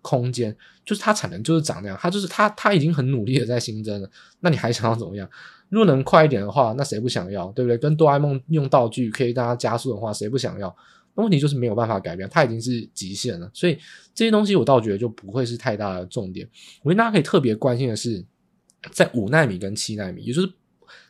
[0.00, 4.10] 空间，就是它产能就是长那样，它就是它它已经很努力的在新增了。
[4.40, 5.28] 那你还想要怎么样？
[5.68, 7.76] 如果能快一点的话，那谁不想要，对不对？
[7.76, 10.74] 跟哆啦 A 梦用道具可以让它加速的话，谁不想要？
[11.14, 13.50] 那问题就是没有办法改变，它已经是极限了。
[13.52, 13.78] 所以
[14.14, 16.48] 这些东西我倒觉得就不会是太大的重点。
[16.82, 18.24] 我觉得大家可以特别关心的是。
[18.90, 20.52] 在五纳米跟七纳米，也就是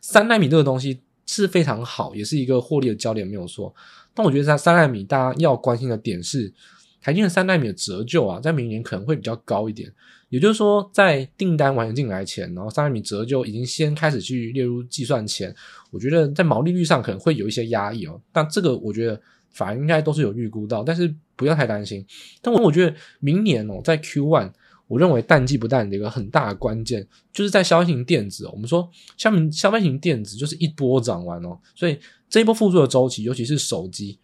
[0.01, 3.75] 三纳米这个东西是非常好，也是一个获利的焦点，没有错。
[4.13, 6.53] 但我觉得在三纳米，大家要关心的点是，
[7.01, 9.91] 台积电三纳米的折旧啊，在明年可能会比较高一点。
[10.29, 15.55] 也就是说，在订单完全进来前，然后三纳米折旧已经先开始去列入计算前，
[15.91, 18.21] 我觉得在毛利率上可能会有一些压抑哦。
[18.33, 22.05] 但这个我觉得反而应该都是有预估到，但是不要太担心。
[22.41, 24.53] 但我我觉得明年哦，在 Q one。
[24.93, 28.47] 我认为淡季不淡的一个很大的关键，就是在消费型电子。
[28.49, 34.19] 我们说，消费消费型电子就是一波涨完哦，所以这一波复苏的周期，尤其是手机，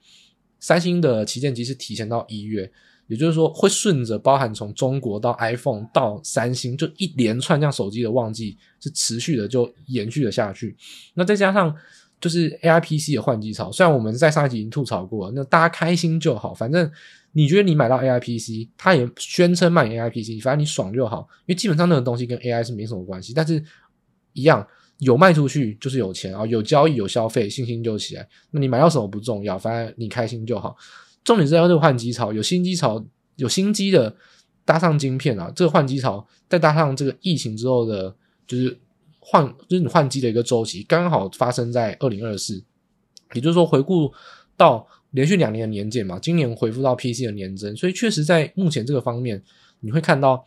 [0.60, 2.70] 三星的旗舰机是提前到一月，
[3.06, 10.76] 也就是说会顺着包含从中国到 iPhone 到三星，就一连串这样手机的旺季是持续的就延续了下去。
[11.14, 11.74] 那再加上
[12.20, 16.92] 就是 AIPC 的换机潮，虽然我们在上一集已经吐槽过，那大家开心就好，反正。
[17.32, 23.32] 你觉得你买到 AI PC，他也宣称卖 AI PC，反正你爽就好，因为基本上那个东西跟 AI 是没什么关系。
[23.34, 23.62] 但是，
[24.32, 24.66] 一样
[24.98, 28.26] 有卖出去就是有钱啊，有交易有消费，信心就起来。
[28.50, 30.74] 那你买到什么不重要，反正你开心就好。
[31.22, 33.04] 重点是要这个换机潮，有新机潮，
[33.36, 34.16] 有新机的
[34.64, 38.76] 搭上晶片啊，这个换机潮再搭上这个疫情之后的，就是
[39.20, 42.64] 换就是你换机的一个周期，刚好发生在二零二四，
[43.34, 44.10] 也就是说回顾
[44.56, 44.88] 到。
[45.12, 49.42] 连续两年的年减嘛，今年恢复到 PC 的年增，所以确实在目前这个方面，
[49.80, 50.44] 你会看到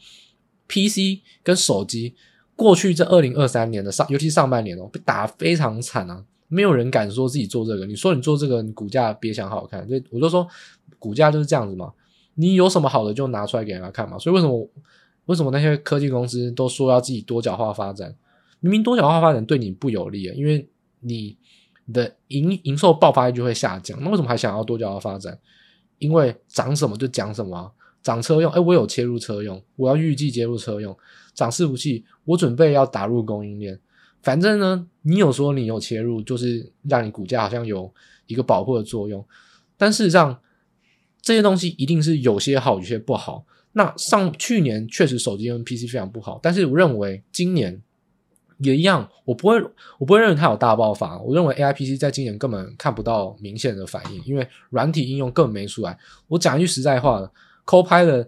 [0.67, 2.13] PC 跟手机
[2.55, 7.87] 过去这二零二三年的上，尤其上半年哦，被打非常惨啊，没有人敢说自己做这个。
[7.87, 10.47] 你说你做这个，你股价别想好看，所以我就说
[10.99, 11.91] 股价就是这样子嘛，
[12.35, 14.19] 你有什么好的就拿出来给人家看嘛。
[14.19, 14.69] 所以为什么
[15.25, 18.15] 为什么那些科技公司都说要自己多角化发展？
[18.59, 20.69] 明明多角化发展对你不有利啊，因为
[20.99, 21.35] 你。
[21.91, 25.37] 的营营收爆发力就会下降，那为什么还想要多角化发展？
[25.99, 30.97] 因为涨什么就讲什么，涨车用，哎，我有切入车用，我要预计接入车用，
[31.33, 33.79] 涨伺服器，我准备要打入供应链。
[34.21, 37.93] 反正呢，你有说你有切入，就是让你股价好像有
[38.27, 39.25] 一个保护的作用。
[39.77, 40.39] 但事实上，
[41.21, 43.45] 这些东西一定是有些好，有些不好。
[43.73, 47.81] 那上去年确实手机跟 PC 非常不好，但是我认为今年
[48.61, 49.61] 也一样，我不会，
[49.97, 51.19] 我不会认为它有大爆发。
[51.19, 55.97] 我认为 AI PC 在今年根本看不到明显的反应，因为软体应用根本没出来。
[56.27, 57.31] 我讲一句实在话
[57.65, 58.27] ，Copilot。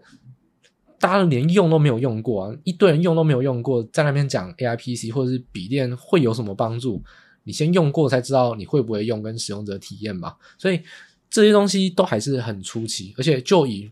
[0.99, 7.03] 大家连用都没有用过啊，一堆人用都没有用过，在那边讲 AI PC 或者是笔电会有什么帮助？
[7.43, 10.37] 你先用过才知道你会不会用跟使用者体验吧。
[10.57, 10.81] 所以
[11.29, 13.91] 这些东西都还是很初期，而且就以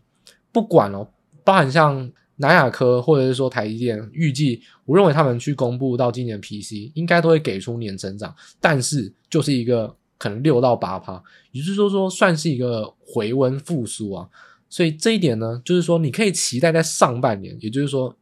[0.50, 1.06] 不管哦，
[1.44, 2.10] 包含像
[2.42, 14.28] 南亚科或者是说台积电，预计我认为他们去公布到今年 PC 应该都会给出年成长，但是就是一个可能六到八趴，也就是说说算是一个回温复苏啊。
[14.68, 18.12] 所以这一点呢，就是说你可以期待在上半年，也就是说，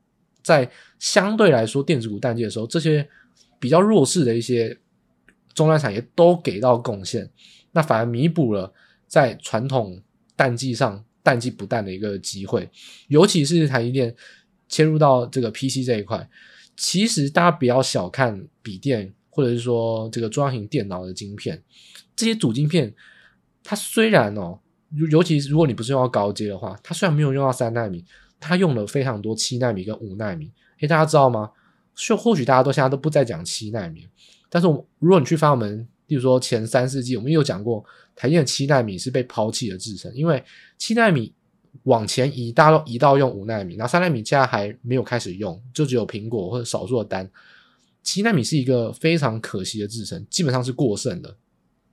[0.43, 3.09] 在相对来说电子股淡季的时候，这些
[3.59, 4.77] 比较弱势的一些
[5.55, 7.31] 终端产业都给到贡献，
[7.73, 8.71] 那反而弥补了
[9.07, 10.03] 在传统
[10.37, 12.69] 淡季上淡季不淡的一个机会。
[13.09, 14.15] 尤其是台积电
[14.69, 16.29] 切入到这个 PC 这一块，
[16.77, 21.63] 其实大家不要小看笔电或者是说这个中小型电脑的晶片，
[22.15, 22.95] 这些主晶片，
[23.63, 24.61] 它虽然哦。
[25.09, 28.05] 尤其是如果你不是用到高阶的话，它虽然没有用到三纳米，
[28.41, 30.51] 它用了非常多七纳米跟五纳米。
[30.81, 31.49] 诶，大家知道吗？
[31.95, 34.09] 就或许大家都现在都不再讲七纳米，
[34.49, 37.85] 但是我如果你去翻我们，例如说前三四季，我们有讲过，
[38.17, 40.43] 台积电七纳米是被抛弃的制程，因为
[40.77, 41.33] 七纳米
[41.85, 47.31] 往前移，大家都移到用五纳米，然后三纳米现在还没有开始用，就只有苹果或者少数的单。
[48.03, 51.37] 七纳米是一个非常可惜的制程，基本上是过剩的。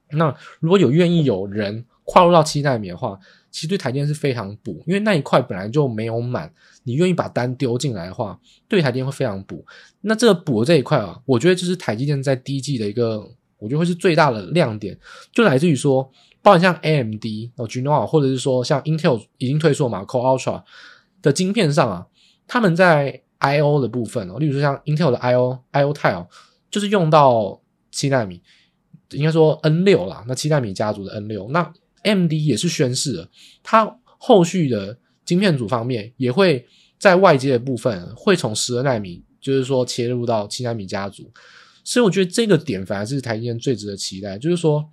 [0.09, 3.19] 那如果有愿意有人，跨入到七纳米的话，
[3.51, 6.51] 其实对台电是非常补，因为那一块本来就没有满，
[6.83, 9.65] 你愿意把单丢进来的话，对台电会非常补。
[9.99, 14.97] 那这个补的这一块啊，我觉得就是台积电在第一季的一个，我觉得会是最大的亮点，
[15.31, 16.03] 就来自于说，
[16.41, 20.63] 包括像 AMD 哦，Genoa 或者是说像 Intel 已经推出嘛，Core Ultra
[21.21, 22.07] 的晶片上啊，
[22.47, 26.27] 他们在 I/O 的部分哦，例如说像 Intel 的 I/O I/O Tile
[26.69, 28.41] 就是用到七纳米，
[29.11, 31.73] 应该说 N 六啦，那七纳米家族的 N 六那。
[32.03, 33.29] AMD 也是宣示了，
[33.61, 36.65] 它后续的晶片组方面也会
[36.97, 41.29] 在外接的部分会从十二纳米，就是说切入到七纳米家族，
[41.87, 44.89] 所以我觉得这个点反而是台积电最值得期待，就是说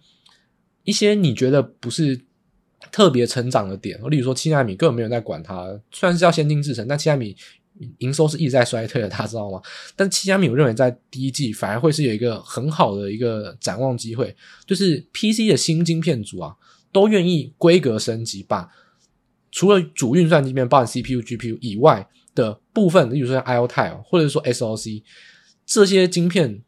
[0.85, 2.21] 一些你觉得不是
[2.93, 7.37] 特别成长的点，例如说七纳米根本没有在管它，虽然是要先进制程，但七纳米
[7.99, 9.61] 营收是一直在衰退的，大家知道吗？
[9.97, 16.55] 但七纳米我认为在第一季反而会是有一个很好的一个展望机会，就是 PC 的新晶片组啊。
[16.93, 18.71] 都愿意规格升级，把
[19.51, 25.03] 除了主运算晶片，包含 CPU、GPU 以外的部分，例如说 I/O Tile 或者说 SoC
[25.67, 26.63] 这些晶片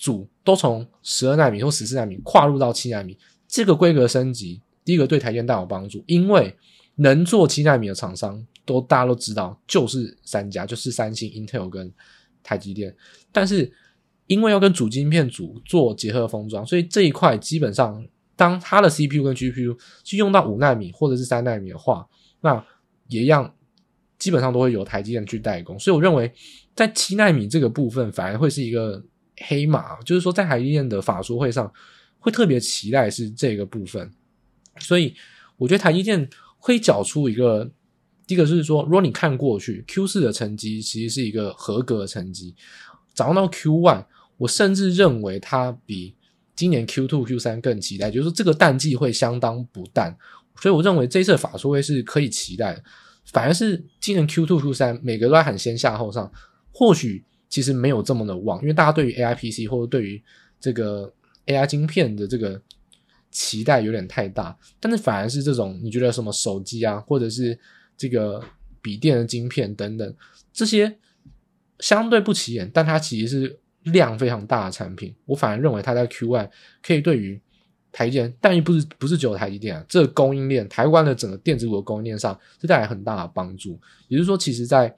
[0.00, 3.16] 组，都从十二纳米或十四纳米跨入到七纳米。
[3.46, 6.56] 这个规格升级，第一个对台电大有帮助，因为
[6.96, 11.92] 能做七纳米的厂商都大家都知道，就是三家，就是三星、Intel 跟
[12.42, 12.96] 台积电。
[13.30, 13.70] 但是
[14.26, 18.04] 因为要跟主晶片组做结合封装，所以这一块基本上。
[18.36, 22.08] 当它的 CPU 跟 GPU 去用到五纳米或者是三纳米的话，
[22.40, 22.64] 那
[23.08, 23.54] 也一样，
[24.18, 25.78] 基本上都会由台积电去代工。
[25.78, 26.32] 所以我认为，
[26.74, 29.04] 在七纳米这个部分，反而会是一个
[29.46, 31.72] 黑马，就是说在台积电的法说会上，
[32.18, 34.10] 会特别期待是这个部分。
[34.78, 35.14] 所以
[35.56, 37.70] 我觉得台积电会缴出一个，
[38.26, 42.54] 第一个是说，如果你看过去 Q 四的成绩，其实是一个合格的成绩，
[43.14, 44.04] 展望到 Q one，
[44.36, 46.14] 我甚至认为它比。
[46.56, 50.14] 今年 Q two Q 三更期待，就是这个淡季会相当不淡，
[50.60, 52.84] 所以我认为这一次的法说会是可以期待的。
[53.24, 56.30] 反而是今年 Q two Q 三每个都在喊先下后上，
[56.70, 60.22] 或许其实没有这么的旺，因为大家对于 AI PC 或者对于
[60.58, 61.12] 这个
[61.44, 62.58] AI 晶片的这个
[63.30, 64.56] 期待有点太大。
[64.80, 67.58] 但是反而是这种你觉得什么手机啊，或者是
[67.94, 68.42] 这个
[68.80, 70.14] 笔电的晶片等等
[70.50, 70.96] 这些
[71.80, 73.60] 相对不起眼，但它其实是。
[73.84, 76.50] 量非常大的产品，我反而认为它在 Q one
[76.82, 77.40] 可以对于
[77.90, 83.80] 台积电，但又不是不是只有台积电啊，这个供应链，台湾的整个电子股的供应链上是带来很大的帮助。
[84.08, 84.94] 也就是说，其实在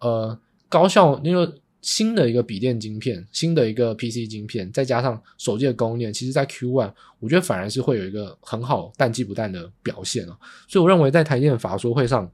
[0.00, 0.36] 呃
[0.68, 1.56] 高效那个
[1.86, 10.36] 新的一个笔电晶片，新的一个 PC 晶片，再加上手机的供应链，其实在 Q1 我觉得反而是会有一个很好淡季不淡的表现啊。
[10.66, 12.28] 所以我认为在台电法说会上，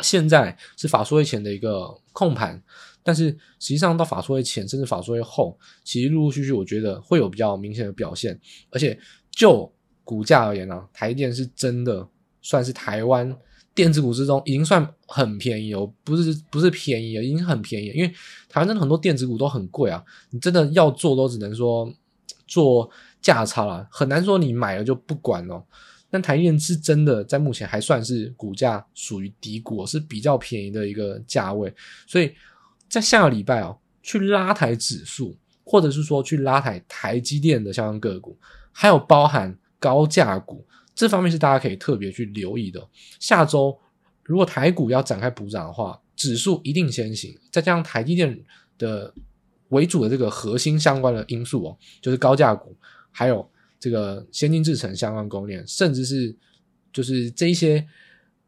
[0.00, 2.62] 现在是法说会前的一个控盘。
[3.02, 8.38] 但是实际上到法说会前，甚至法说会后，其实陆陆续续，我觉得会有比较明显的表现。
[8.68, 8.98] 而且
[9.30, 9.72] 就
[10.04, 12.06] 股价而言呢、啊，台电是真的
[12.42, 13.34] 算是台湾
[13.74, 17.88] 电子股之中已经算很便宜哦，不是不是便宜，已经很便宜。
[17.88, 18.08] 因为
[18.48, 21.92] 台湾真的很多电子股都很贵啊，你真的要做都只能说
[22.46, 22.88] 做
[23.20, 25.60] 价差了，很难说你买了就不管哦。
[26.08, 31.74] 但台电是真的在目前还算是股价属于低股，是比较便宜的一个价位，
[32.06, 32.32] 所以
[32.88, 38.38] 在下个礼拜哦，去拉抬指数，或者是说去拉抬台积电的相关个股，
[38.70, 40.64] 还有包含高价股。
[40.94, 42.86] 这方面是大家可以特别去留意的。
[43.18, 43.76] 下周
[44.22, 48.38] 如果台股要展开补涨的话，指数一定先行，再加上台积电
[48.78, 49.12] 的
[49.68, 52.76] 为主的这个核心相关的因素哦，就是高价股，
[53.10, 56.34] 还有这个先进制程相关供应链，甚至是
[56.92, 57.84] 就是这一些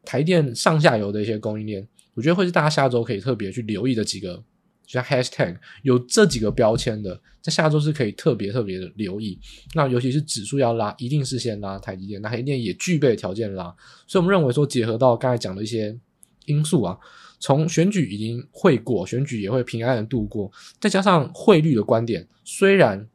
[0.04, 4.42] 台电上下游的一些供应链，我觉得会是大家下周可以特别去留意的几个。
[4.86, 9.38] 就像 hashtag 有这几个标签的，在下周是可以特别特别的留意。
[9.74, 13.64] 那尤其是指数要拉，一定是先拉台积电，那台积电也具备条件拉。
[14.06, 15.98] 所以我们认为说，结合到刚才讲的一些
[16.44, 16.96] 因素啊，
[17.40, 23.08] 从选举已经会过，选举也会平安的度过，再加上汇率的观点，虽然。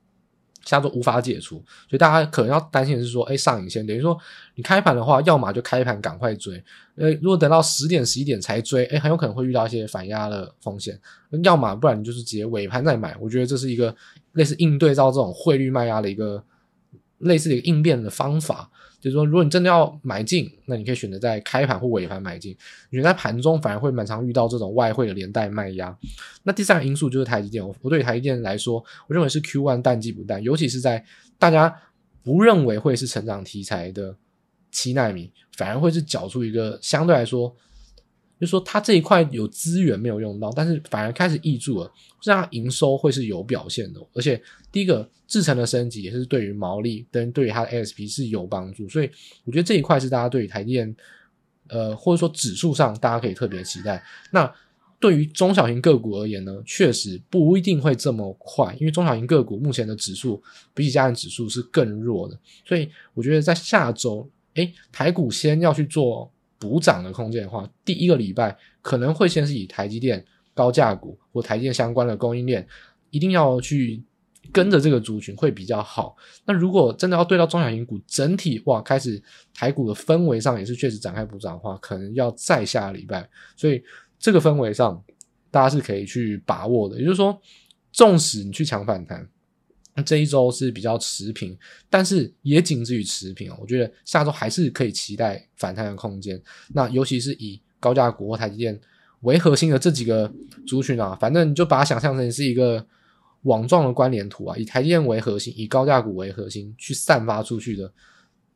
[0.63, 1.55] 下周无法解除，
[1.89, 4.17] 所以大家可能要担心的是说，哎，上影线等于说
[4.55, 6.63] 你开盘的话，要么就开盘赶快追，
[6.95, 10.95] 呃，如果等到十点十一点才追，哎，很有可能会遇到一些反压的风险；
[11.43, 13.15] 要么不然你就是直接尾盘再买。
[13.19, 13.95] 我觉得这是一个
[14.33, 16.43] 类似应对到这种汇率卖压的一个
[17.19, 18.69] 类似的一个应变的方法。
[19.01, 22.55] 就是说，如果你真的要买进，那你可以选择在开盘或尾盘买进。
[22.91, 25.97] 你觉得在盘中反而会蛮常遇到这种外汇的连带卖压。
[26.43, 27.67] 那第三个因素就是台积电。
[27.81, 28.75] 我对台积电来说，
[29.07, 31.03] 我认为是 Q1 淡季不淡，尤其是在
[31.39, 31.75] 大家
[32.23, 34.15] 不认为会是成长题材的
[34.69, 37.55] 七纳米，反而会是缴出一个相对来说。
[38.41, 44.01] 就是说，它这一块有资源没有用到，但是反而开始溢注了，这样营收会是有表现的。
[44.13, 49.07] 而且，第一个制程的升级也是对于毛利跟对于它的 ASP 是有帮助，所以
[49.45, 50.95] 我觉得这一块是大家对于台电，
[51.67, 54.03] 呃，或者说指数上大家可以特别期待。
[54.31, 54.51] 那
[54.99, 60.41] 对于中小型个股而言呢，确实不一定会这么快，因为中小型个股目前的指数
[60.73, 62.35] 比起加权指数是更弱的，
[62.65, 66.31] 所以我觉得在下周，诶，台股先要去做。
[66.61, 72.65] 补涨的空间的话，第一个礼拜可能会先是以台积电高价股或台积电相关的供应链，
[73.09, 73.99] 一定要去
[74.51, 76.15] 跟着这个族群会比较好。
[76.45, 79.19] 那如果真的要对到中小型股整体哇，开始
[79.55, 83.27] 台股的氛围上也是确实展开补涨的话，可能要再下个礼拜。
[83.57, 83.81] 所以
[84.19, 85.03] 这个氛围上，
[85.49, 86.99] 大家是可以去把握的。
[86.99, 87.35] 也就是说，
[87.91, 89.27] 纵使你去抢反弹。
[90.05, 91.57] 这一周是比较持平，
[91.89, 93.57] 但是也仅止于持平哦。
[93.59, 96.41] 我觉得下周还是可以期待反弹的空间。
[96.73, 98.79] 那尤其是以高价股或台积电
[99.21, 100.31] 为核心的这几个
[100.65, 102.85] 族群啊，反正你就把它想象成是一个
[103.43, 107.91] 网状的关联图啊，以台积电为核心，以高价股为核心去散发出去的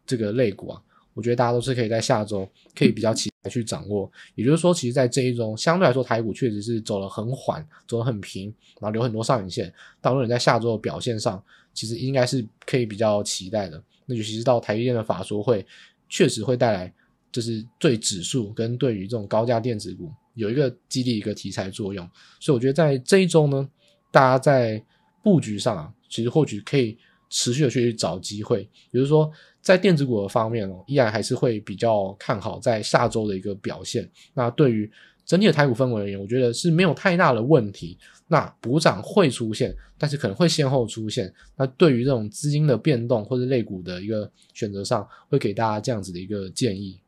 [0.05, 0.81] 这个类股啊。
[1.15, 2.47] 我觉得大家都是可以在下周
[2.77, 9.73] 可以比较期待去掌握，也就是说，其实，在这一周相对来说，台股确实是走得很缓，走得很平，然后留很多上影线。
[10.01, 11.41] 到时候你在下周的表现上，
[11.73, 13.81] 其实应该是可以比较期待的。
[14.05, 15.65] 那尤其是到台积电的法说会，
[16.09, 16.93] 确实会带来，
[17.31, 22.05] 就是对指数跟对于这种高价电子股有一个激励一个题材作用。
[22.41, 23.69] 所以我觉得在这一周呢，
[24.11, 24.83] 大家在
[25.23, 26.97] 布局上啊，其实或许可以
[27.29, 29.31] 持续的去找机会，比如说。
[29.65, 34.07] 在电子股的方面哦，依然还是会比较看好在下周的一个表现。
[34.35, 34.89] 那对于
[35.25, 37.97] 整体的台股氛围而言，我觉得是没有太大的问题。
[38.27, 41.33] 那补涨会出现，但是可能会先后出现。
[41.55, 46.99] 那对于这种资金的变动或者类股的一个选择上，会给大家这样子的一个建议。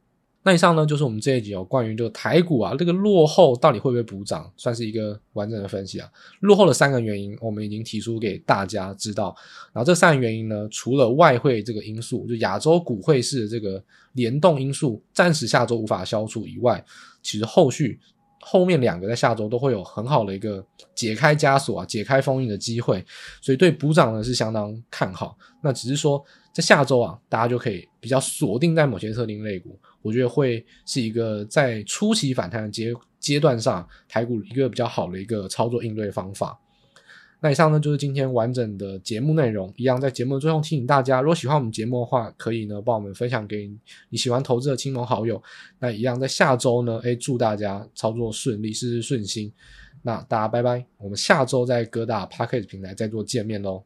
[0.47, 6.09] 那以上呢，就是我们这一集哦，关于就台股啊，这个落后到底会不会补涨，算是一个完整的分析啊。
[6.39, 9.35] 落后的三个原因，我们已经提出给大家知道。
[9.73, 13.83] 然后这三个原因呢，除了外汇这个因素，就亚洲股汇市的这个
[14.13, 16.81] 联动因素，暂时下周无法消除以外，
[17.21, 17.99] 其实后续
[18.49, 23.05] 后面两个在下周都会有很好的一个解开枷锁啊、解开封印的机会，
[23.41, 25.37] 所以对补涨呢是相当看好。
[25.61, 26.23] 那只是说
[26.53, 29.77] 在下周啊，大家就可以比较锁定在某些特定类股。
[30.01, 36.57] 我觉得会是一个在初期反弹的阶阶段上，台股一个比较好的一个操作应对方法。
[37.39, 39.71] 那以上呢，就是今天完整的节目内容。
[39.77, 43.71] 一样在节目的最后提醒大家，如果喜欢我们节目的话，可以呢帮我们分享给
[44.09, 45.41] 你喜欢投资的亲朋好友。
[45.79, 49.51] 那一样在下周呢，诶，祝大家操作顺利，事事顺心。
[50.01, 53.83] 那大家拜拜，我们下周在各大 Podcast 平台再做见面喽。